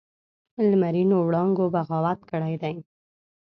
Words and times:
لمرینو 0.69 1.15
وړانګو 1.25 1.65
بغاوت 1.75 2.19
کړی 2.29 2.55
دی 2.61 2.75